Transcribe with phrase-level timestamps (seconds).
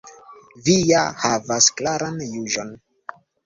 [0.67, 2.77] Vi ja havas klaran juĝon.